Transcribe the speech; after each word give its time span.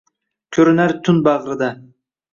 Ko’rinar 0.57 0.95
tun 1.09 1.21
bag’rida. 1.29 1.73